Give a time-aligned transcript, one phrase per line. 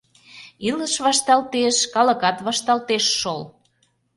[0.69, 3.41] Илыш вашталтеш— калыкат вашталтеш шол!